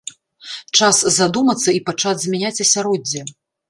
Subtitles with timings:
[0.79, 3.21] Час задумацца і пачаць змяняць асяроддзе!